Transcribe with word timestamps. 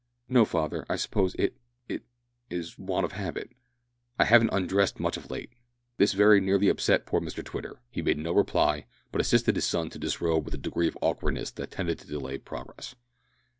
"No, 0.27 0.45
father. 0.45 0.83
I 0.89 0.95
suppose 0.95 1.35
it 1.35 1.57
it 1.87 2.01
is 2.49 2.79
want 2.79 3.05
of 3.05 3.11
habit. 3.11 3.51
I 4.17 4.25
haven't 4.25 4.49
undressed 4.51 4.99
much 4.99 5.15
of 5.15 5.29
late." 5.29 5.51
This 5.97 6.13
very 6.13 6.41
nearly 6.41 6.69
upset 6.69 7.05
poor 7.05 7.21
Mr 7.21 7.43
Twitter. 7.45 7.81
He 7.91 8.01
made 8.01 8.17
no 8.17 8.31
reply, 8.33 8.87
but 9.11 9.21
assisted 9.21 9.53
his 9.53 9.65
son 9.65 9.91
to 9.91 9.99
disrobe 9.99 10.43
with 10.45 10.55
a 10.55 10.57
degree 10.57 10.87
of 10.87 10.97
awkwardness 11.03 11.51
that 11.51 11.69
tended 11.69 11.99
to 11.99 12.07
delay 12.07 12.39
progress. 12.39 12.95